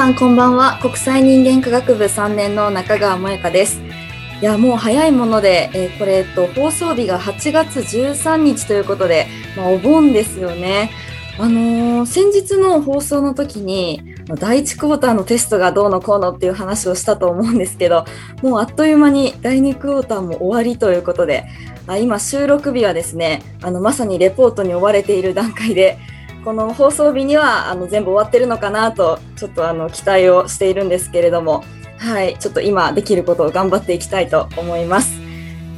[0.00, 0.78] さんこんばんは。
[0.80, 3.82] 国際人間科学部3年の中川萌香です。
[4.40, 9.26] いやもう早いもので、えー、これ、と、放送日が8月13日ということで、
[9.58, 10.90] まあ、お盆ですよね。
[11.38, 14.00] あのー、先日の放送の時に
[14.38, 18.06] 第1クォーターのテストがどうのこうのっていう話をしたと思うんですけど
[18.42, 21.46] もうあっという間に第2クォーターも終わりということで
[21.86, 25.98] あ今収録日はですねあのまさにレポートに追われている段階で
[26.44, 31.64] この放送日にはあの全部終わってるのかなとちょっとあの期待をしているんですけれども、
[31.98, 35.20] はい、ちょっと今できることを頑張っていきたいと思います。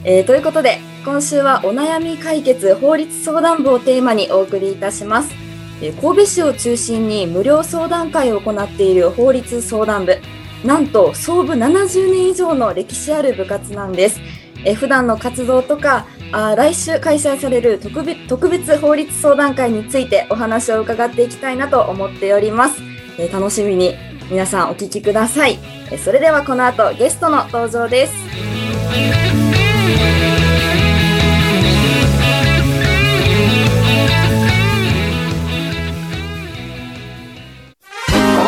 [0.04, 5.32] えー、ということで今週はお悩み解決法律相談部をテーマにお送りいたします。
[5.80, 10.16] え、神戸市を中心に無料相談会を行っている法律相談部
[10.64, 14.20] なんと創部70年以上の歴史ある部活なんです。
[14.64, 22.82] え普段の活動とかあ来週開催される特別特別法律相談会についてお話を伺っていきたいなと思っております、
[23.18, 23.94] えー、楽しみに
[24.30, 25.58] 皆さんお聞きください、
[25.90, 28.14] えそれではこの後ゲストの登場です。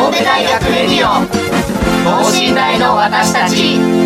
[0.05, 1.25] 神戸大学レディオ
[2.03, 4.04] 等身大の私たち。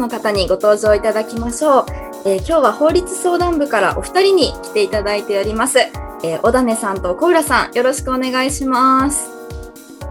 [0.00, 1.86] の方にご登場いただきましょう、
[2.24, 9.30] えー、今日は法律相談部からお二人に来ていただいております、えー、小種さんと小浦さんよろしくお願いします。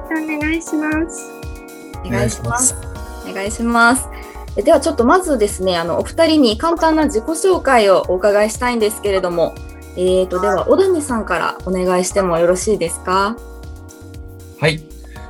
[0.05, 1.29] お願いします。
[2.05, 2.75] お願いします。
[3.29, 4.07] お願いします。
[4.55, 9.55] ではちょっとまずですねあのお二人に簡単な自己紹介をお伺いしたいんですけれども。
[9.97, 13.35] えーとでは小種さんからお願いしてもよろしいですか？
[14.59, 14.88] はい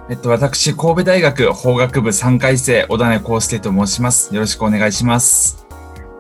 [0.10, 4.34] えっと、私、神戸大学法学部3回生、小種康介と申します。
[4.34, 5.68] よろしくお願いします。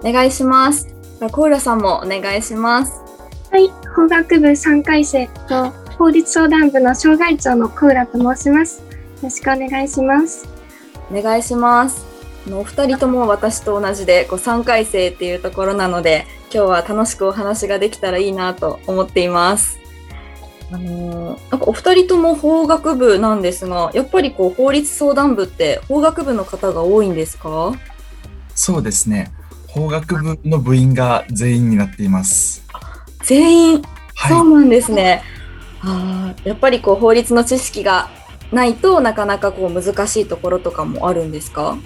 [0.04, 0.88] お願いします。
[1.32, 2.94] 小浦さんもお願いします。
[3.50, 8.82] はい、法学部3回生と法律相談部の障害長の小浦と申します。
[8.82, 8.86] よ
[9.24, 10.48] ろしくお願いします。
[11.12, 12.06] お願いします。
[12.52, 19.78] お二人とも私と同じでこう3回生っていうところなので、今日は楽しくお話ができたらいいなと思っています。
[20.72, 27.74] あのー、なんかお二人とも法学部なんですが、やっぱりこう法律相談部って法学部の方が多いんですか？
[28.53, 29.31] そうですね。
[29.68, 32.63] 法学部の部員が全員になっています。
[33.24, 33.81] 全員、
[34.16, 35.24] はい、そうなんですね。
[35.81, 38.09] あやっぱりこう法律の知識が
[38.52, 41.78] ないとなかなかこう難しいところとかもあるんですか？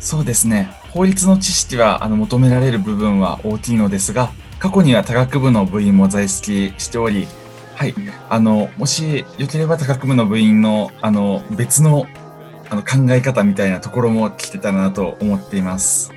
[0.00, 0.70] そうですね。
[0.90, 4.30] 法律の知識はあの求められる部分は大きいのですが、
[4.64, 7.28] 過去には多学部の部員も在籍しており、
[7.74, 7.94] はい、
[8.30, 12.06] あの、もしよければ多学部の部員の、あの、別の
[12.70, 16.12] あの考え方みたいなところも聞けたらなと思っています。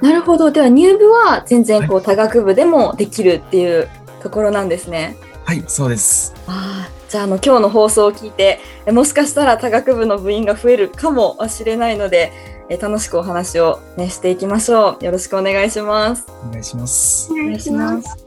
[0.00, 0.52] なるほど。
[0.52, 3.88] では入部は全然こう、多学部でもできるっていう
[4.22, 5.16] ところなんですね。
[5.44, 6.34] はい、そうです。
[6.46, 8.60] あじゃああの今日の放送を聞いて
[8.92, 15.04] もしかしたら多学部の部員が増えるかもしれないのでえ楽しくお話を、ね、していきましょう。
[15.04, 16.26] よろしくお願いします。
[16.46, 17.32] お願いします。
[17.32, 18.26] お願いします。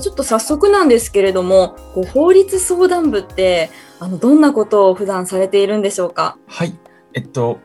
[0.00, 6.38] ちょっと早速なんですけれども、こう法律相談部ってあのどんなことを普段されているんでしょうか？
[6.46, 6.78] はい、
[7.14, 7.58] えっと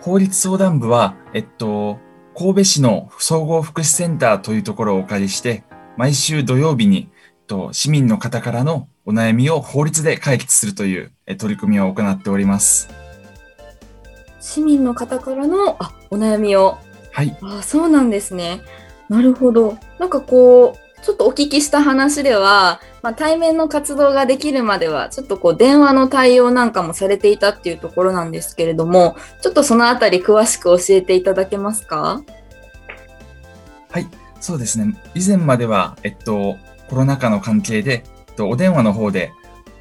[0.00, 1.98] 法律相談部はえっと
[2.36, 5.62] 神戸市の総合福祉センターというところをお借りして、
[5.96, 7.10] 毎週土曜日に
[7.46, 12.88] と市民の方からのお悩みを法律で解決するという取り組みを行っております。
[14.46, 16.78] 市民の方からのあお悩みを
[17.12, 17.36] はい。
[17.42, 18.60] あそうなんですね。
[19.08, 19.76] なるほど。
[19.98, 32.22] なんかこう、ちょっとお聞きした話では、まあ、対面の活動ができるまでは、ちょっとこう電話の対応なんかもされていたっていうところなんですけれども、ちょっとそのあたり詳しく教えていただけますか？
[33.90, 34.06] はい。
[34.40, 34.94] そうですね。
[35.14, 36.56] 以前までは、えっと、
[36.88, 39.32] コロナ禍の関係で、えっと、お電話の方で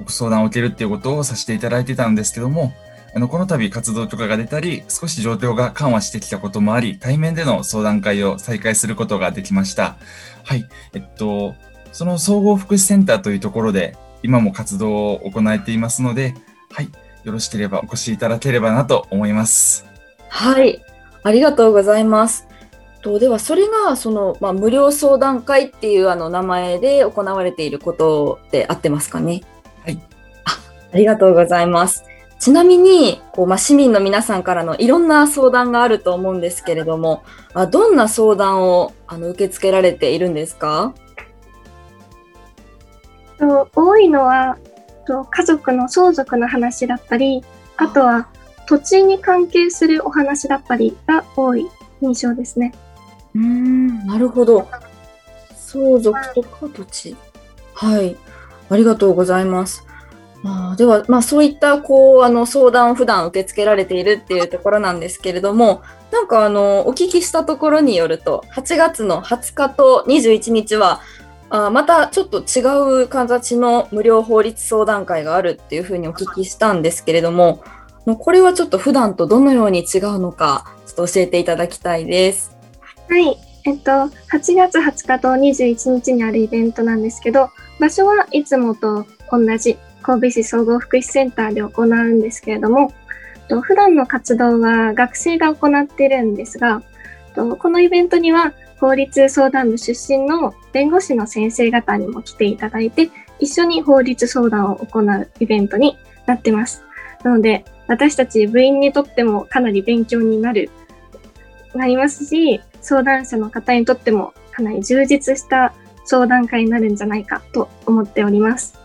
[0.04, 2.74] ご相談を受けるっていうことをさせていただいてたんですけども、
[3.16, 9.96] あの、この度活動とかが出たり、少し状況が緩和してきたこともあり、対面での相談会を再開することができました。
[10.44, 10.68] はい。
[10.94, 11.56] えっと、
[11.94, 16.36] その総合福祉センターというところで、今も活動を行えていますので、
[16.70, 16.90] はい。
[17.24, 19.86] よろしければお越しいただければなと思います。
[20.28, 20.84] はい。
[21.24, 22.50] ありがとうございます。
[23.02, 29.42] とでは、それが、その、まあ、無料相談会っていうあの名前で行われていることで合ってますかね？
[29.86, 30.00] はい。
[30.44, 30.60] あ、
[30.94, 32.04] ありがとうございます。
[32.46, 37.24] ちなみに、こう、まあ、市民の皆さんからのいろんな相談があると思うんですけれども、
[37.56, 40.94] あどんな相談をあの受け付けられているんですか？
[43.40, 44.60] と多いのは
[45.08, 47.44] と家族の相続の話だったり、
[47.78, 48.28] あとは
[48.68, 51.68] 土地に関係するお話だったりが多い
[52.02, 52.76] 印象ですね。
[53.34, 54.68] うーん、なるほど。
[55.56, 57.16] 相続とか土地。
[57.74, 58.16] はい。
[58.70, 59.84] ありがとうございます。
[60.46, 65.82] あーでは、まあそういった、こう、あの、相談を普段受け付けられているっていうところなんですけれども、
[66.12, 71.02] なんかあの、お聞きしたところによると、8月の20日と21日は、
[71.50, 77.64] あまたちょっと違う形の無料法律相談会があるっていうふうにお聞きしたんですけれども、
[78.20, 82.56] これはちょっと普段とどのように違うのか、ちょっと教えていただきたいです。
[83.10, 83.38] はい。
[83.66, 84.10] えっと、8
[84.56, 87.50] 月20日と21日にあるイベントなんですけど、
[87.80, 92.94] 場所はいつもと同じ神戸市総合福祉センターで行うんですけれども、
[93.48, 96.84] と普段の活動は学生が行っているんですが、
[97.34, 103.10] とこのイベントには法律相談部出身の弁護士の先生方にも来ていただいて、
[103.40, 105.98] 一緒に法律相談を行うイベントに
[106.28, 106.84] なってます。
[107.24, 110.70] なので、私たち部員にとってもかなり勉強になる、
[111.74, 115.74] なりますし、相談者の方にとってもかなり充実した
[116.06, 118.85] 相談会になるんじゃないかと思っております。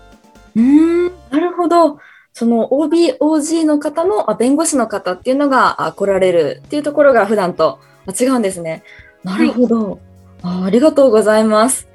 [0.56, 1.98] うーん、なるほど。
[2.32, 8.82] その OB、OG の方も、あ弁護士の方っていうのがあ来られるっていうところが普段とあ違うんですね。
[9.24, 9.98] なるほど、
[10.42, 10.62] あ。
[10.64, 11.88] ありがとうございます。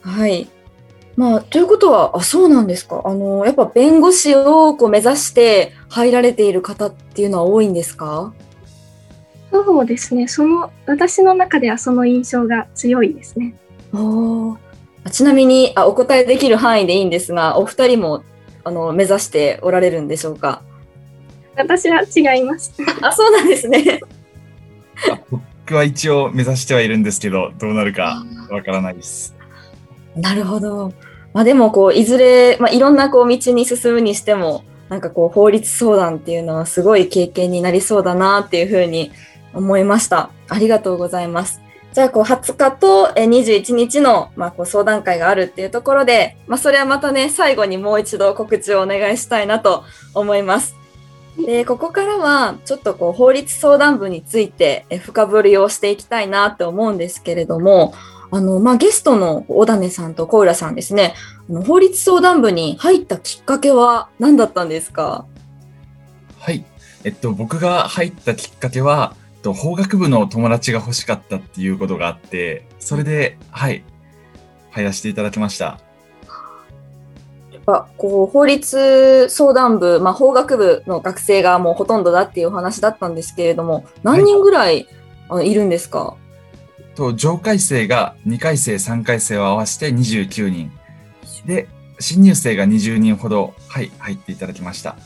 [0.00, 0.48] はい。
[1.16, 3.02] まあ、ということは、あ、そうなんですか。
[3.04, 8.32] あの、やっぱ弁護士をこう目指して入られている方っていうのは多いんですか？
[9.52, 10.28] そうですね。
[10.28, 13.54] その、私の中ではその印象が強いですね。
[13.94, 14.56] お
[15.10, 18.24] ちなみにあ、お答えできる範囲でいいんですが、お二人も
[18.64, 20.62] あの目指しておられるんでしょうか？
[21.56, 22.74] 私は違います。
[23.00, 24.00] あ、そうなんですね。
[25.10, 29.34] あ僕は一応目指してはいるんですけど、どうなるかわからないです。
[30.14, 30.92] なるほど。
[31.32, 39.10] まあでもこういずれ、まあ、いろんなこう道に進むにしてもなんかこう法律相談っていうのはすごい経験になりそうだなっていうふうに
[39.52, 40.30] 思いました。
[40.48, 41.60] ありがとうございます。
[41.96, 49.82] じゃあこう20日と21日のまあこう相談会があるっていうところで、まあそれはまたね最後にもう一度告知をお願いしたいなと
[50.12, 50.76] 思います。
[51.38, 57.94] でここからはちょっとこう法律相談部について深掘りをしていきたいなって思うんですけれども、
[58.30, 61.14] あの、まあ、ゲストの小種さんと小浦さんですね、
[61.48, 65.24] あの法律相談部に入ったきっかけは何だったんですか？
[66.40, 66.62] はい。
[67.04, 69.16] えっと、僕が入ったきっかけは、
[69.46, 73.84] と法学部の友達が欲しかったっていうことがあって、それで、はい、
[74.72, 75.78] 入らせていただきました。
[77.52, 84.88] やっぱこう法律相談部、まあ、法学部の学生がもうほとんどだっていうお話だったんですけれども、何人ぐらい、
[85.28, 86.16] あのいるんですか？
[86.96, 90.72] と、上回生が2回生、3回生を合わせて29人。
[91.46, 91.68] で、
[92.00, 94.90] 新入生が20人ほど、はい、入っていただきました。
[94.90, 94.96] っ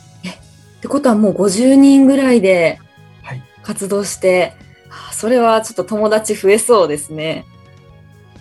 [0.80, 2.89] てことはもう50人ぐらいではい。
[3.70, 4.54] 活動して、
[4.90, 7.44] あそれはちょっと友達増えそうですね。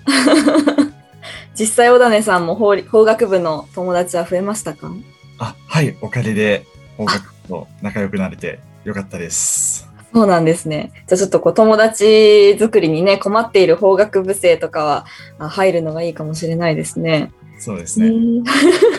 [1.54, 4.92] 実際小種さんも法律法学部の友達は増えましたか？
[5.38, 6.66] あ、はい、おかげで
[6.98, 9.88] 法学部と仲良くなれてよかったです。
[10.12, 10.92] そうなんですね。
[11.08, 15.06] じゃあちょっとこう友達作りにね、困っている法学部生とかは
[15.38, 17.32] あ入るのがいいかもしれないですね。
[17.60, 18.12] そうですね。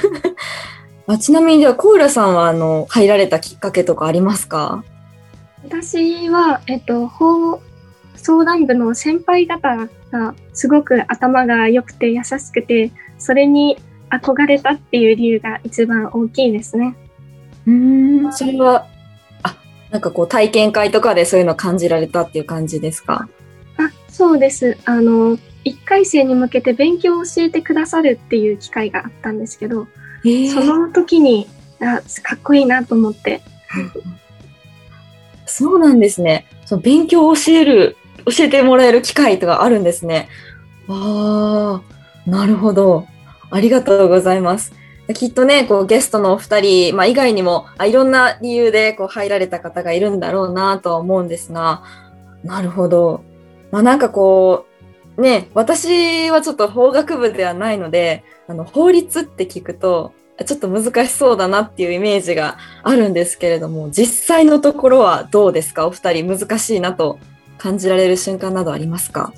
[1.08, 4.84] あちなみにではコーラさんはあの入られたきっかけとかありますか？
[5.64, 7.60] 私は、えっと、法
[8.16, 13.78] 相談部の先輩方がすごく頭が良くて優しくて、それに
[14.10, 16.96] 憧れたっていう理由が一番大きいですね。
[17.66, 18.86] うーん、それは、
[19.42, 19.56] あ、
[19.90, 23.28] なんかこう体験会とかでそういうの感じられたっていう感じですか？
[23.78, 24.76] あそうです。
[24.84, 29.86] あの、1回生に向けて勉強を教えてくださるっていう機会があったんですけど、
[30.24, 31.46] えその時に、
[31.80, 33.40] あ、かっこいいなと思って、
[35.50, 36.46] そうなんですね。
[36.64, 40.28] その勉強を教える、教えてもらえる機会とかあるんですね。
[40.88, 41.82] あ
[42.26, 43.06] あ、なるほど。
[43.50, 44.72] ありがとうございます。
[45.14, 51.82] きっとね、こうゲストのお二人、まあ、以外にもあいろんな理由でこう入られた方がいるんだろうなとは思うんですが、
[52.44, 53.24] なるほど。
[53.72, 54.66] まあ、なんかこ
[55.16, 60.12] う、ね、私はちょっと法学部ではないので、あの法律って聞くと、
[60.44, 65.86] ちょっと難しそうだなっていうイメージがあるんですけれども、実際のところはどうですか？
[65.86, 67.18] お二人難しいなと
[67.58, 69.32] 感じられる瞬間などありますか？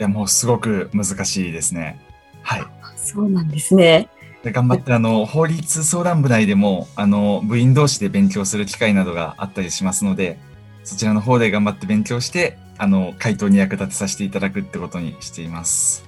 [0.00, 2.00] いや、もうすごく難しいですね。
[2.42, 2.62] はい。
[2.96, 4.08] そうなんですね。
[4.44, 10.38] で頑張って、あの、 法律相談部内でも、あの、部員同士で勉強する機会などがあったりしますので、
[10.84, 16.04] そちらの方で頑張って勉強して、あの、回答に役立てさせていただくってことにしています。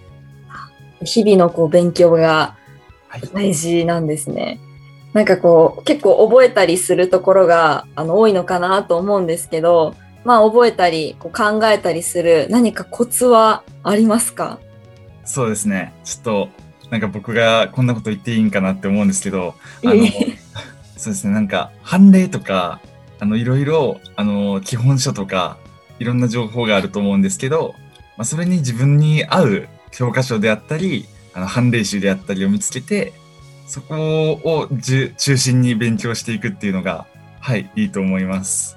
[1.03, 2.60] 日々のこう勉強がはい。
[3.33, 4.61] 大事なんですね。
[5.13, 14.59] なんかこう結構覚えたりするところがあの多いのかなと思うんですけど、まあ覚えたりこう考えたりする何かコツはありますか？
[15.25, 15.93] そうですね。
[16.05, 16.49] ちょっと、
[16.91, 20.07] なんか僕がこんなこと言っていいんかなって思うんですけど、あの
[20.97, 22.79] そうですね、なんか、判例とか、
[23.21, 25.57] あの、いろいろ、あの、基本書とか、
[25.99, 27.75] いろんな情報があると思うんですけど、
[28.19, 31.07] まあ、それに自分に合う教科書であったり、
[31.41, 33.15] あの、判例集であったりを見つけて、
[33.67, 33.95] そこ
[34.45, 37.07] をじゅ中心に勉強していくっていうのが、
[37.41, 38.77] はい、いいと思います。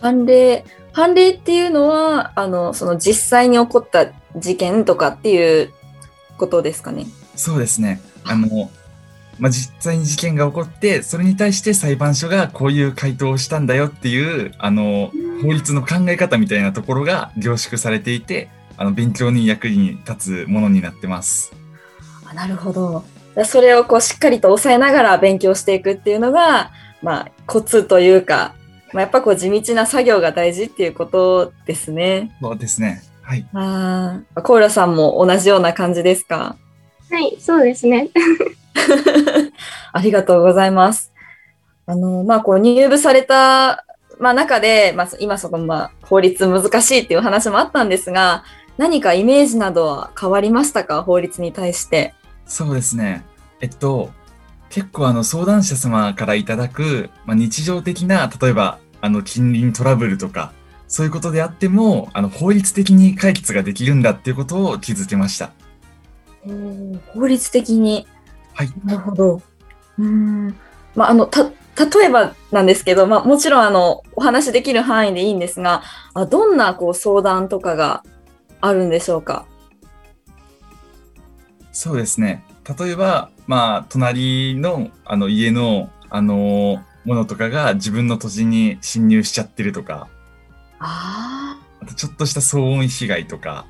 [0.00, 5.72] 判例判例っていうのはあのその実際に起こった事件とかっていう
[6.38, 7.06] ことですかね？
[7.36, 8.00] そうですね。
[8.24, 8.70] あの、
[9.38, 15.10] まあ、実際に事件が起こって、それに対して裁判所がこういう回答をしたんだよっていう、あの、
[15.42, 18.50] 法律の考え方みたいなところが凝縮されていて、
[18.80, 21.52] あの、勉強に役に立つものになってます。
[22.26, 23.04] あなるほど。
[23.44, 26.70] それをこうしっかりと抑えながら勉強していくっていうのが、
[27.02, 28.54] まあ、コツというか、
[28.94, 32.34] まあ、やっぱこう地道な作業が大事っていうことですね。
[32.40, 33.02] そうですね。
[33.20, 33.46] はい。
[33.52, 36.56] ああ、コーラさんも同じような感じですか？
[37.10, 38.08] はい、そうですね。
[39.92, 41.12] ありがとうございます。
[41.84, 43.84] あの、まあ、こう入部された、
[44.18, 48.44] まあ、中で、まあ、今その、まあ、法律難しいっていう話もあったんですが、
[48.80, 51.02] 何かイメージなどは変わりましたか？
[51.02, 52.14] 法律に対して。
[52.46, 53.26] そうですね。
[53.60, 54.10] えっと、
[54.70, 60.52] 結構あの相談者様からいただく、まあ、日常的な、例えばあの近隣トラブルとか、
[60.88, 65.50] そういうことであっても、あの法律的に解決ができるんだっていうことを気づけました。
[67.12, 68.08] 法律的に。
[68.54, 68.70] はい。
[68.82, 69.42] なるほど。
[69.98, 70.56] うん。
[70.96, 75.82] まあ、あの、た、例えばなんですけど、まあ、もちろん、あの、お話できる範囲でいいんですが、
[76.14, 78.02] あどんな、こう、相談とかが
[78.60, 79.46] あるんでしょうか？
[81.72, 82.44] そうですね。
[82.78, 90.08] 例えば、まあ、隣の、あの、家の、あの、ものとかが自分の土地に侵入しちゃってるとか、
[90.78, 93.66] ああとちょっとした騒音被害とか、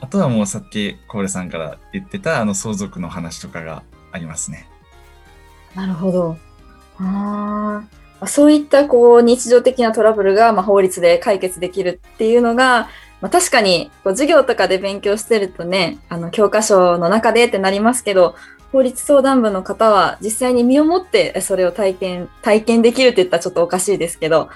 [0.00, 4.68] あとはもうさっきコーレさんから言ってた、あの、相続の話とかがありますね。
[5.74, 6.36] なるほど。
[6.98, 12.88] あーそういったこう日常的なトラブルがまあ法律で解決できるっていうのが、
[13.20, 18.36] まあ、確かにこう授業とかで勉強してるとねあの教科書の中でってなりますけど
[18.70, 24.50] 法律相談部の方は実際に身をもってそれを体験体験できるって言ったらちょっとおかしいですけど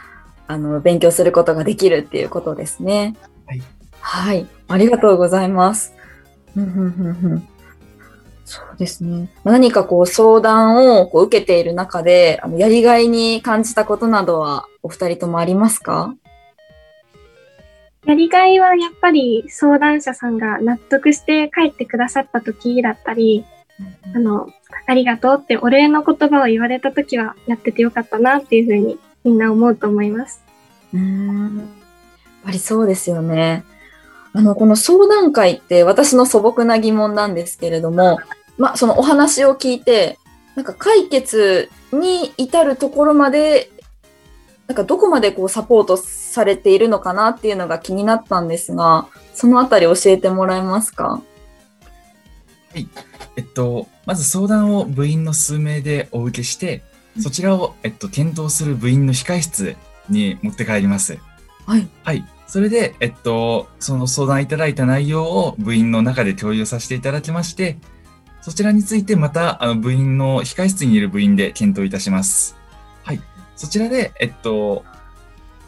[0.47, 3.17] あの勉強することができるっていうことですね。
[3.47, 3.63] はい、
[4.01, 5.95] はい、ありがとうございます。
[8.45, 9.31] そうですね。
[9.45, 16.15] 何かこう相談をこう受けている中で、あのやりがいに感じたことなどはお二人ともありますか？
[18.05, 23.45] やりがいはやっぱり相談者さんが納得して帰ってくださった時だったり、
[24.15, 24.49] あの、
[24.87, 30.43] ありがとうってお礼の言葉を言われた時はやっててよかったなっていうふうにみんな思うと思います。
[30.93, 31.59] うーん。
[31.59, 31.67] やっ
[32.45, 33.65] ぱりそうですよね。
[34.33, 38.19] あの、この相談会って私の素朴な疑問なんですけれども、
[38.59, 40.19] まあ、そのお話を聞いて、
[40.57, 43.71] なんか解決に至るところまで、
[44.73, 51.21] なんかどこまでこうサポートされているのかなっていうのが気になったんですが、そのあたり教えてもらえますか？
[53.37, 56.83] えっと、まず相談を部員の数名でお受けして、
[57.21, 59.77] そちらを、えっと、検討する部員の控室
[60.09, 61.19] に持って帰ります。
[61.67, 61.87] はい。
[62.03, 62.25] はい。
[62.47, 67.77] それで、えっと、その相談いただいた内容を部員の中で共有させていただきまして、
[68.41, 72.57] そちらについてまたあの部員の控室にいる部員で検討いたします。
[73.63, 73.69] はい。
[73.69, 74.85] そちらで、えっと、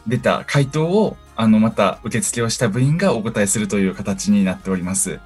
[0.07, 5.19] 出た回答をあのまた受付をした部員がお答えするという形になっております。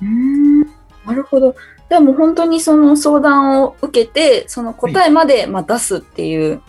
[0.00, 1.54] うんなるほど。
[1.88, 6.62] でも本当にその相談を受けて、その答えまでまあ出すっていう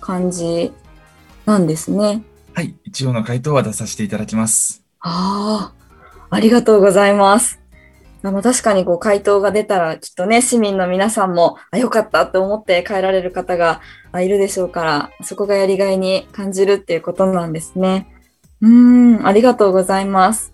[0.00, 0.72] 感じ
[1.46, 2.22] なんですね。
[2.52, 2.74] はい。
[2.84, 4.82] 一応の回答は出させていただきます。
[5.00, 7.60] ああ、ありがとうございます。
[8.22, 13.80] あまあ確かにこう回答が出たらきっとね、市民の皆さんも、あ、よかったって思って帰られる方が
[14.20, 18.08] いるでしょうから、そこがやりがいに感じるっていうことなんですね。
[18.60, 20.52] うーん、ありがとうございます。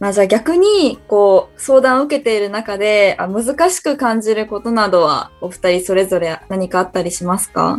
[0.00, 7.78] まあじゃあ逆に、こう、相談を受けている中で、あ難しく感じることなどは、お二人それぞれ何かあったりしますか？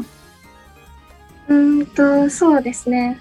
[1.50, 3.20] うんと、そうですね。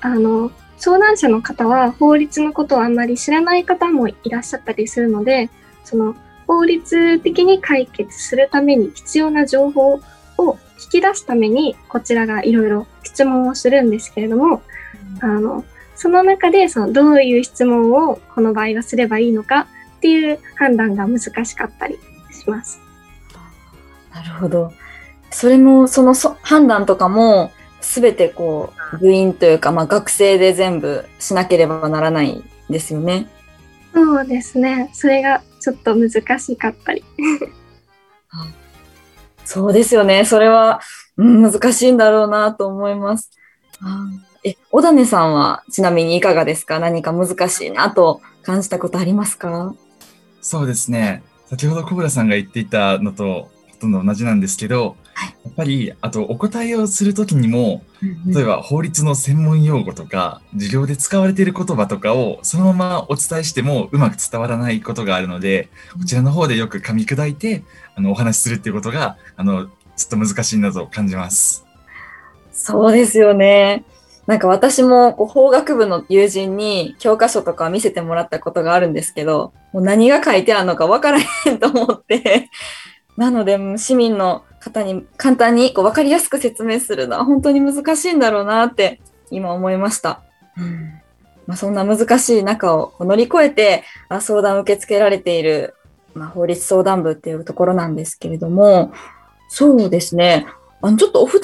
[0.00, 5.50] あの、相談者の方は法律のことをあんまり知らない方もいらっしゃったりするので、
[5.84, 10.00] その法律的に解決するために必要な情報
[10.38, 14.62] を引き出すために、こちらがいろいろ質問をするんですけれども、
[15.20, 19.66] あの、その中で、その、どういう質問をこの場合はすればいいのか
[19.98, 21.98] っていう判断が難しかったり
[22.32, 22.80] します。
[24.14, 24.72] なるほど。
[25.30, 33.28] それも、そのそ判断とかも、すべてこう、部員というか、まあ学生で全部しなければならないんですよね。
[33.92, 34.90] そうですね。
[34.92, 37.04] それがちょっと難しかったり。
[39.44, 40.24] そうですよね。
[40.24, 40.80] それは、
[41.16, 43.30] うん、難しいんだろうなと思います。
[43.82, 44.06] あ
[44.44, 46.78] え、小種さんはちなみにいかがですか？
[46.78, 49.74] 何か難しいなと感じたことありますか？
[50.40, 51.22] そうですね。
[51.48, 57.82] 先ほど小倉さんが言っていたのとほとんど同じなんですけど、はいやっぱり、あとお答えをするときにも、
[58.26, 67.64] 例えば法律の専門用語とか、授業で使われている言葉とかをそのままお伝えしてもうまく伝わらないことがあるので、こちらの方でよく噛み砕いて、
[67.94, 71.64] あの、お話しするっていうことが、あの、ちょっと難しいなと感じます。
[72.52, 73.84] そうですよね。
[74.26, 82.48] なんか私もこう法学部の友人に教科書とか見せてもらったことがあるんですけど、もう何が書いてあるのか分からへんと思って、
[83.16, 90.22] なので市民の方に簡単にこう分かりやすく説明するのは本当に難しいんだろうなって今思いました。
[91.46, 95.74] まあ、そんな難しい中を乗り越えてあ相談を受け付けられている、
[96.14, 98.92] まあ、法律相談部っていうところなんですけれども、
[99.48, 100.46] そうですね。
[100.80, 101.40] あの、ちょっとお二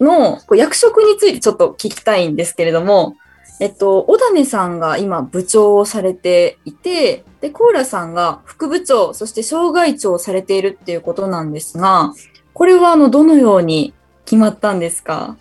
[0.00, 3.14] 人のこう役職についてちょっと聞きたいんですけれども、
[3.60, 12.12] えっと、小種さんが今部長をされていて、で、コーラさんが副部長、そして障害長をされているっていうことなんですが、
[12.54, 13.94] これはあの、どのように
[14.24, 15.36] 決まったんですか？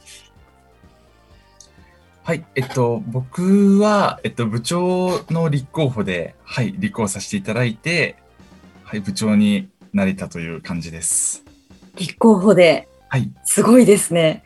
[2.24, 8.18] はい、えっと、僕は、えっと、部長の立候補で、はい、立候補させていただいて、
[8.84, 11.44] はい、部長になれたという感じです。
[11.96, 13.32] 立候補で、はい。
[13.46, 14.44] すごいですね。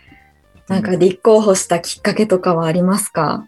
[0.68, 3.48] なんか立候補したきっかけとかはありますか？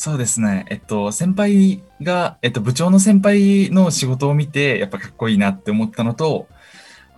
[0.00, 0.64] そうですね。
[0.70, 6.48] えっと、先輩が、えっと、部長の先輩の仕事を見て、やっぱかっこいいなって思ったのと、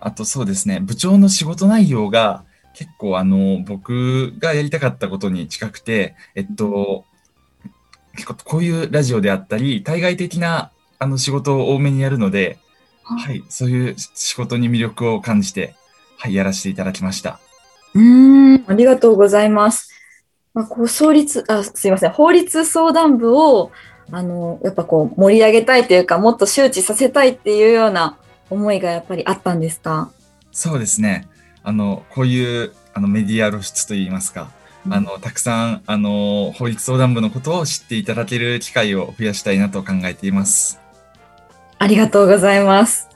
[0.01, 2.43] あとそうですね、部長の仕事内容が
[2.73, 7.05] 結構あの、僕がやりたかったことに近くて、えっと、
[8.15, 12.59] 結構こういうラジオであったり、対外的なあの仕事を多めにやるので、
[13.03, 15.73] はい、そういう仕事に魅力を感じて、
[16.17, 17.39] はい、やらせていただきました。
[17.93, 19.92] うーん、ありがとうございます。
[20.53, 23.71] まあ、こう、創立、あ、すいません、法律相談部を、
[24.11, 28.17] あの、やっぱこう、盛り上げたいというか、もっと周知させたいっていうような
[28.49, 30.11] 思いがやっぱりあったんですか？
[30.51, 31.27] そうですね。
[31.63, 34.51] あの、こういうあのメディア露出といいますか、
[34.89, 40.79] あの、たくさん、あの、法律相談部のことを知っていただける機会を増やしたいなと考えています。
[41.79, 43.07] ありがとうございます。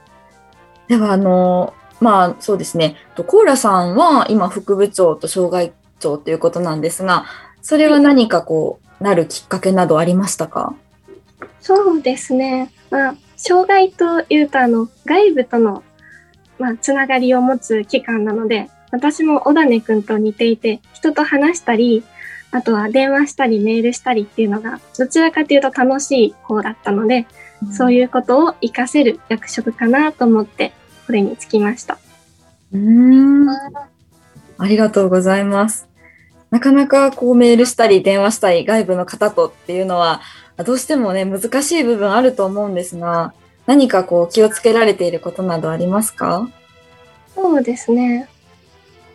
[0.88, 2.95] では、あの、まあ、そうですね。
[3.15, 7.25] とコーラさんは今、副部長と障害長ということなんですが、
[7.62, 10.73] それは何かこう、なるきっかけなどありましたか？
[11.62, 12.71] そうですね。
[12.89, 15.83] まあ、障害というと、あの、外部との、
[16.57, 22.03] まあ、つながりを持つ機関なので、私も小種くんと似ていて、人と話したり、
[22.51, 27.27] あとは電話したりメールしたりっていうのが、どちらかというと楽しい方だったので、
[27.73, 30.71] そういうことを活かせる役職かなと思って、
[31.05, 31.99] これにつきました。
[32.73, 33.47] うーん。
[34.58, 35.88] ありがとうございます。
[36.50, 40.22] なかなかこうメールしたり電話したり外部の方とっていうのは
[40.65, 43.34] どうしてもね難しい部分あると思うんですが
[43.65, 46.50] 何かこう気をつけられていることなどありますか？
[47.36, 48.30] そうですね。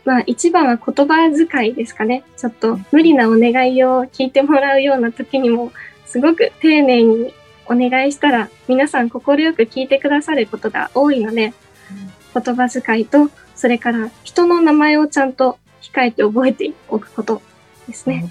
[0.04, 2.24] まあ一番は言葉遣いですかね。
[2.36, 5.72] ちょっと無理なお願いを聞いてもらうような時にも、
[6.06, 7.32] すごく丁寧に
[7.66, 9.20] おお願いしたら皆さん快
[9.54, 11.54] く聞いてくださることが多いので、
[12.34, 17.42] 言葉遣いと、それから人の名前をちゃんと控えて覚えておくこと
[17.88, 18.30] ですね。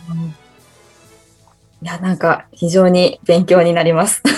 [1.81, 4.21] いや、なんか非常に勉強になります。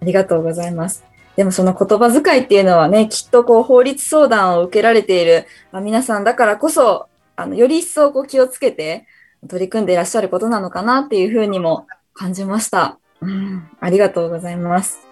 [0.00, 1.04] ありがとうございます。
[1.36, 9.06] でもその言葉遣いっていうのはね、きっとこう法律相談を受けられている皆さんだからこそ、あの、より一層こう気をつけて
[9.48, 12.98] 取り組んでいらっしゃることなのかなっていうふうにも感じました。
[13.20, 15.11] うん、ありがとうございます。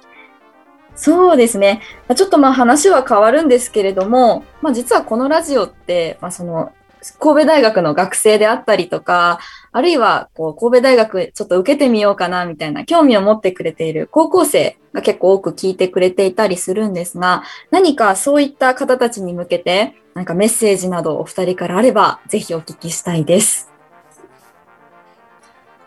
[1.00, 1.80] そうですね。
[2.14, 6.72] ちょっとまあ話は変わるんですけれども、まあ実はこのラジオって、まあその、
[7.18, 9.40] 神戸大学の学生であったりとか、
[9.72, 23.72] あるいはこう神戸大学ちょっと受けてみようかなみたいな興味を持ってくれている高校生が結構多く聞いてくれていたりするんですが、何かそういった方たちに向けて、なんかメッセージなどお二人からあれば、ぜひお聞きしたいです。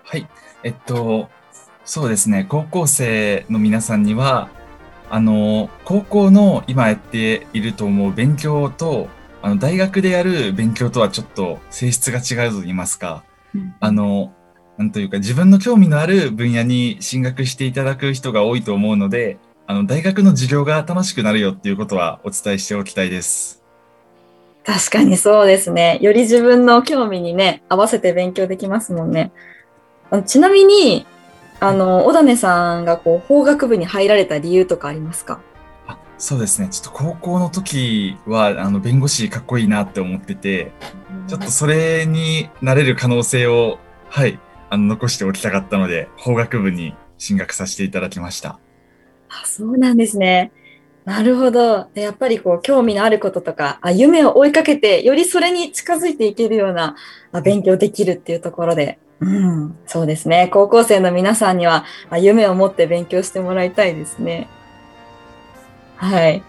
[0.06, 0.28] はい。
[0.64, 1.30] えっと、
[1.86, 2.48] そうですね。
[2.50, 4.50] 高校生の皆さんには、
[5.10, 9.08] あの、高校の今やっていると思う勉強と、
[9.42, 13.24] あの、大学でやる勉強とはちょっと性質が違うと言いますか、
[13.80, 14.34] あの、
[14.78, 19.38] なんというか自分の興味のある分野に進学していただく人が多いと思うので、
[19.68, 23.64] あの、大学の授業が楽しくなるよっていうことはお伝えしておきたいです。
[24.66, 26.00] 確かにそうですね。
[26.02, 29.32] より自分の興味にね、合わせて勉強できますもんね。
[30.26, 31.06] ちなみに、
[31.64, 35.40] あの、小種さんがこう、法学部に入られた理由とかありますか？
[35.88, 36.68] あそうですね。
[36.70, 40.74] ちょっと高校の時は、あの、弁護士かっこいいなって思ってて、
[41.30, 48.60] ちょっとそれになれる可能性を、はい、あの、残しておきたかったので、法学部に進学させていただきました。
[49.30, 50.52] あそうなんですね。
[51.06, 51.88] なるほど。
[51.94, 56.98] でやっぱりこう、興味のあることとか、あ夢を追いかけて、よりそれに近づいていけるような
[57.32, 59.30] あ勉強できるっていうところで、う
[59.66, 60.50] ん、そうですね。
[60.52, 61.86] 高校生の皆さんには、
[62.20, 64.50] 夢を持って勉強してもらいたいですね。
[65.96, 66.44] はい。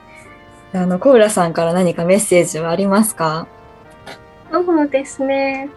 [0.72, 3.46] あの、小浦さんから何かメッセージはありますか？
[4.50, 5.68] そうですね。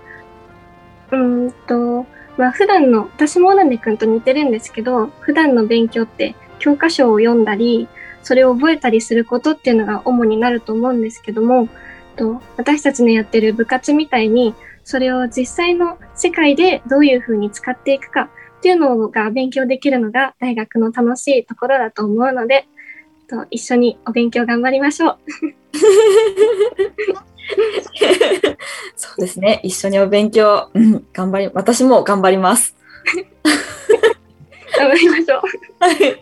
[1.12, 2.06] うんと、
[2.38, 7.88] まあ普段の、私も小谷くんと似てるんですけど、普段の勉強って教科書を読んだり、
[8.24, 11.70] それを覚えたりすることっていうのが主になると思うんですけども、
[12.16, 14.56] と私たちのやってる部活みたいに、
[14.88, 22.70] それを実際の世界でどういうふうに使っていくかっていうのが勉強できるのが大学の楽しいところだと思うので、
[23.28, 25.18] と一緒にお勉強頑張りましょう。
[28.96, 29.60] そうですね。
[29.62, 32.74] 一緒にお勉強、うん、頑張り、私も頑張ります。
[34.78, 35.42] 頑張りましょう。
[35.84, 35.96] はい。
[36.12, 36.16] い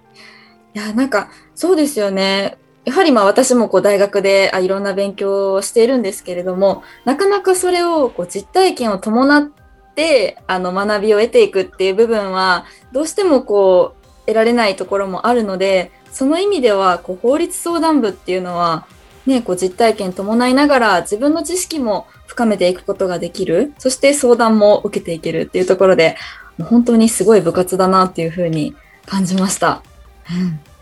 [0.73, 2.57] や、なんか、そうですよね。
[2.85, 9.49] やはりまあ私もこう大学でいろんな勉強をしているんですけれども、なかなかそれをこう実体験を伴っ
[9.95, 18.85] てあの学びを得ていくっていう部分は、どうしてもこう得られないところもあるので、その意味ではこう法律相談部っていうのは、
[19.25, 26.17] ね、こう実体験伴いながら自分の知識も深めていくことができる、そして相談も受けていけるっていうところで、
[26.63, 28.75] 本当にすごい部活だなっていうふうに
[29.07, 29.81] 感じました。
[30.29, 30.74] うん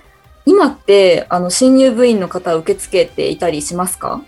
[0.45, 4.21] 今って、あの、新入部員の方受け付けていたりしますか？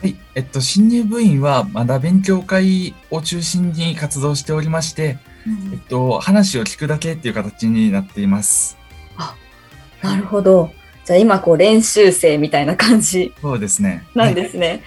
[0.00, 0.16] はい。
[0.34, 5.18] えっと、新入部員はまだ勉強会を中心に活動しておりまして、
[5.72, 8.76] えっと、話を聞くだけっていう形になっています。
[10.02, 10.70] なるほど。
[11.04, 14.04] じゃあ今、こう、練習生みたいな感じそうですね。
[14.14, 14.82] なんですね。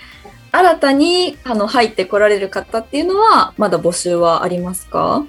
[0.52, 5.24] 新たに、あの、入ってこられる方っていうのは、まだ募集はありますか？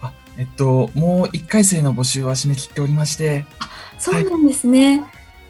[0.00, 3.44] あえっと、もう1回生の募集は締め切っておりまして、
[3.98, 5.00] そうなんですね。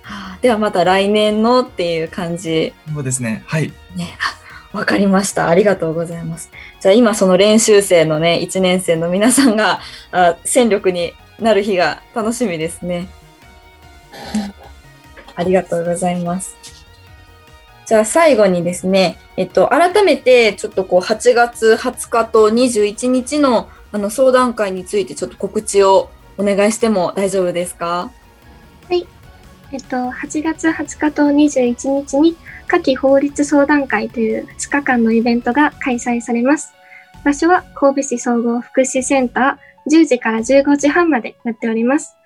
[0.03, 3.45] はあではまた来年のっていう感じそうですね。
[3.47, 3.73] はい。
[3.95, 4.16] ね。
[4.73, 5.49] あわかりました。
[5.49, 6.51] ありがとうございます。
[6.81, 9.81] じゃあ今その練習生のね、1年生の皆さんが
[10.12, 13.09] あ戦力になる日が楽しみですね。
[15.35, 16.57] ありがとうございます。
[17.87, 28.11] じゃあ最後にですね、えっと、改めてちょっとこう8月20日と21日のあの相談会についてちょっと告知をお願いしても大丈夫ですか？
[28.88, 29.07] はい
[29.72, 36.72] えっと、8月20日と21日に夏季法律相談会という2日間のイベントが開催されます。
[37.24, 42.16] 場所は神戸市総合福祉センター10時から15時半までやっております。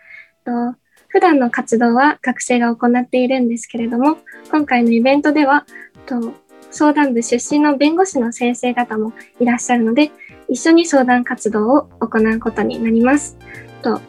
[0.45, 0.75] と
[1.09, 4.19] 普段の活動は学生が行っているんですけれども、
[4.51, 5.65] 今回のイベントでは、
[6.07, 6.35] と
[6.73, 10.11] 相談部出身の弁護士の先生方もいらっしゃるので、
[10.49, 13.37] 一緒に相談活動を行うことになります。
[13.83, 14.01] と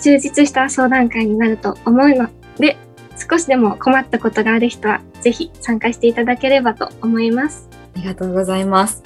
[0.00, 2.76] 充実した相談会になると思うので、
[3.16, 7.68] 少しでも困ったことがある人は、ぜひ参加していただければと思います。
[7.94, 9.02] ありがとうございます。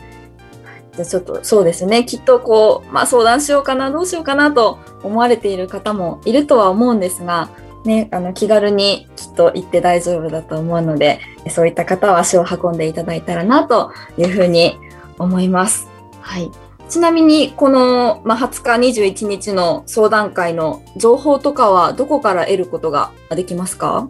[0.95, 2.05] じゃあちょっとそうですね。
[2.07, 7.51] きっとこう、まあ相談しようかな、どうしようかなと思われている方もいるとは思うんですが、
[7.85, 14.79] ね、あの気軽にきっと行って大丈夫だと思うので、そういった方は足を運んでいただいたらなというふうに
[15.19, 15.89] 思います。
[16.27, 16.51] はい。
[16.89, 24.09] ちなみに、この、まあ、20日、21日の相談会の情報とかはどこから得ることができますか？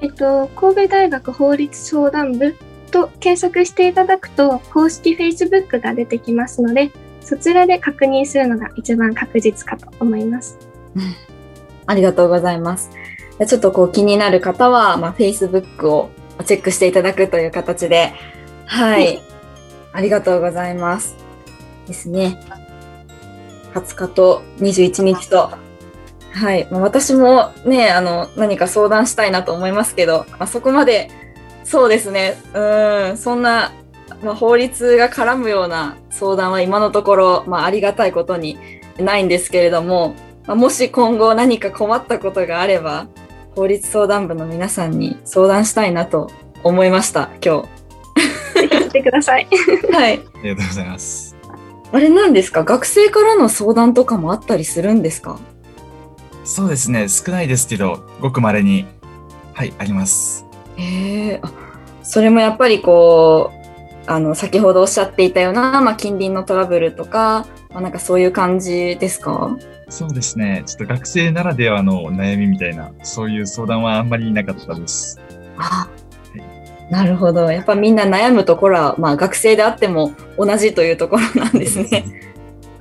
[0.00, 2.56] えっと、神戸大学法律相談部
[2.90, 10.58] と検索していただくと、公式 Facebook が出てきますので、そちらで確認するのが一番確実かと思います。
[11.86, 12.90] ありがとうございます。
[13.46, 16.10] ちょっとこう気になる方は、まあ、Facebook を
[16.44, 18.12] チェックしていただくという形で、
[18.66, 19.22] はい。
[19.92, 21.16] ありがとうございます。
[21.86, 22.40] ですね。
[23.74, 25.50] 20日と21日と、
[26.30, 26.66] はい。
[26.70, 31.10] まあ、私もね、あの、何か相談したいなと思いますけど、まあ、そこまで、
[31.64, 32.36] そうですね。
[32.54, 33.72] うん、そんな、
[34.22, 38.58] まあ、法律が絡むような相談は今のところ、まあ、ありがたいことに
[38.98, 40.14] ないんですけれども、
[40.46, 43.06] まあもし今後何か困ったことがあれば、
[43.54, 46.30] 法律相談部の皆さんに相談したいなと
[46.64, 47.81] 思いました、今ぜひ来
[48.92, 49.48] てください。
[49.50, 49.56] 日。
[49.92, 50.12] はい。
[50.12, 51.36] ありがとうございます。
[51.92, 52.64] あれなんですか？
[52.64, 55.38] 学生からの相談とかもあったりするんですか？
[56.44, 57.08] そうですね。
[57.08, 58.86] 少ないですけど、ごく稀に、
[59.52, 60.46] はい、あります。
[60.76, 61.52] へえ、あ
[62.02, 63.52] それもやっぱりこ
[64.06, 69.56] う、あの、先ほどおっしゃっていたような、まあ、近隣のトラブルとか、まあ、なんかそういう感じですか？
[69.88, 70.62] そうですね。
[70.66, 75.20] ちょっと学生ならではの悩みみたいな、そういう相談はあんまりなかったです。
[75.58, 75.86] あ
[76.92, 77.50] なるほど。
[77.50, 82.04] やっぱみんな悩むところは、まあ学生であっても同じというところなんですね。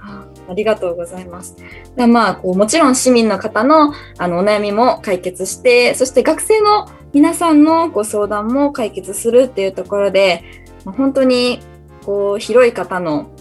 [0.02, 1.56] あありがとうございます。
[1.96, 10.44] でまあ、こうもちろん市民の方のあのお悩みも解決して、そして学生の皆さんのご相談も解決するっていうところで、
[10.84, 11.62] まあ本当に
[12.06, 13.32] こう広い方の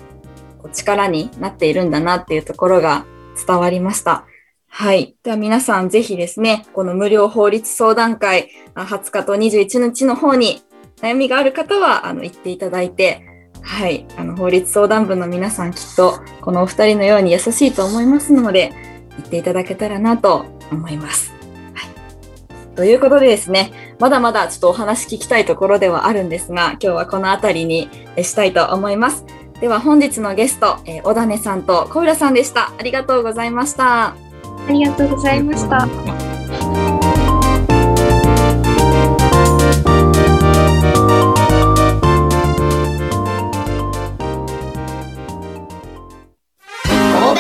[0.73, 3.07] 力になっているんだなっていうところが
[3.45, 4.25] 伝わりました。
[4.73, 5.17] はい。
[5.25, 10.63] では皆さんぜひですね、この無料法律相談会、20日と21日の方に
[11.03, 13.27] 悩みがある方は、あの、行っていただいて、
[13.61, 14.07] はい。
[14.17, 18.73] あの、法律相談部の皆さんきっと、このお二人のように優しいと思いますので、
[19.19, 21.33] 行っていただけたらなと思います。
[21.75, 22.77] はい。
[22.77, 27.91] ということでですね、まだまだちょっとお話聞きたいところではあるんですが、今日はこの辺りに
[28.23, 29.27] したいと思います。
[29.61, 32.73] では本日のゲスト、え小種さんと小浦さんでした。
[32.79, 34.30] ありがとうございました。
[34.71, 35.81] ありがとうございました。
[35.81, 35.91] 神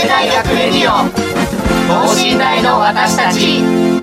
[0.00, 1.08] 戸大学レディオ
[1.86, 3.99] 等身大の私たち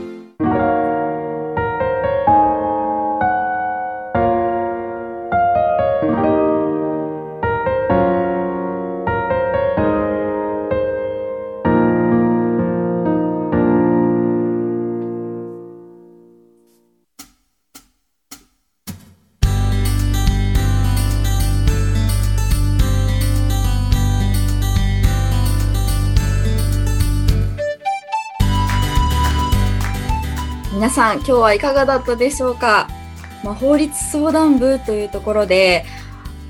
[30.77, 32.87] 皆さん今日はいかがだったでしょうか、
[33.43, 35.83] まあ、法律相談部というところで、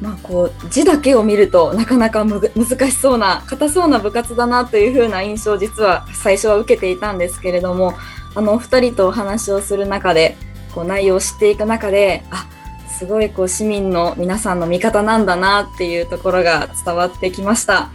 [0.02, 7.94] まあ、こう字だけを見るとなかなか難しそうな硬そうな部活だなというふうな印象を実は最初は受けていたんですけれども
[8.36, 10.36] あのお二人とお話をする中で
[10.76, 12.50] こう内容を知っていく中であ
[12.90, 17.92] すごいこう市民の皆さんの味方なんだなっていうところが伝わってきました。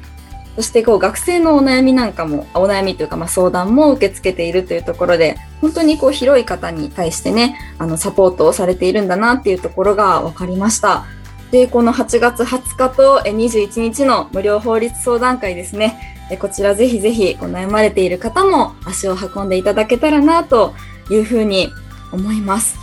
[0.57, 11.07] そしてこう学生のお悩みなんかも、お悩みというかま相談も受け付けているというところで、本当にこう広い方に対してね、あのサポートをされているんだなっていうところが分かりました。
[11.53, 16.19] で、この8月20日と21日の無料法律相談会ですね。
[16.31, 20.75] えこちらぜひぜひこう悩まれている方も足を運んでいただけたらなと
[21.11, 21.71] いうふうに
[22.11, 22.77] 思います。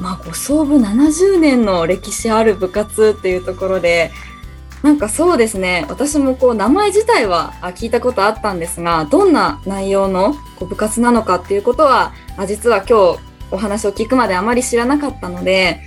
[0.00, 4.10] まあ、こう創部70年の歴史ある部活っていうところで、
[4.82, 12.12] なんかそうですね、私もこう名前自体は聞いたことあったんですが、どんな内容の部活なのかっていうことは、
[12.46, 13.18] 実は今日
[13.50, 15.80] お話を聞くまであまり知らなかったので、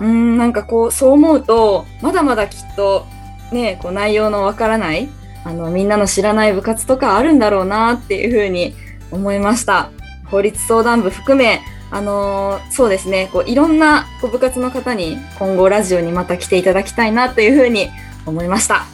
[0.00, 3.06] うーん、なんかこう、そう思うと、まだまだきっと
[3.50, 5.08] ね、こう内容のわからない、
[5.44, 8.74] あの、みんなの知らない部活とかあるんだろうなっていうふうに
[9.10, 9.90] 思いました。
[10.30, 17.88] 法律相談部含め、あのーそうですね、こういろんな部活の方に今後ラジオにまた来ていただきたいなというふうに
[18.26, 18.84] 思いました。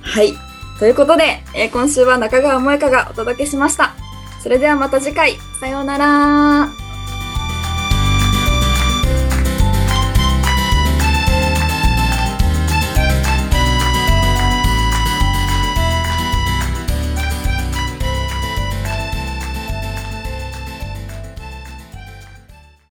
[0.00, 0.32] はい。
[0.78, 3.94] ということで、えー今週は中川萌香がお届けしました。
[4.42, 6.87] それではまた次回、さようなら。